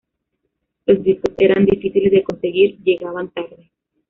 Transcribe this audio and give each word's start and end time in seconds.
Los 0.87 1.03
discos 1.03 1.35
eran 1.37 1.63
difíciles 1.63 2.11
de 2.11 2.23
conseguir 2.23 2.79
y 2.83 2.97
llegaban 2.97 3.29
tarde. 3.29 3.69